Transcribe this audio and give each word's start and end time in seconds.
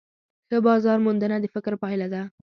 ښه 0.47 0.57
بازارموندنه 0.65 1.35
د 1.39 1.45
فکر 1.55 1.73
پایله 1.81 2.07
ده. 2.13 2.21